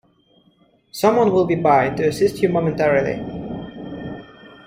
Someone 0.91 1.31
will 1.31 1.45
be 1.45 1.53
by 1.53 1.89
to 1.89 2.07
assist 2.07 2.41
you 2.41 2.49
momentarily. 2.49 3.21